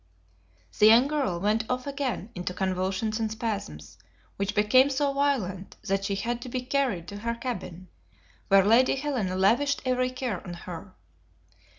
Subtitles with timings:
[0.79, 3.99] The young girl went off again into convulsions and spasms,
[4.35, 7.87] which became so violent that she had to be carried to her cabin,
[8.47, 10.95] where Lady Helena lavished every care on her.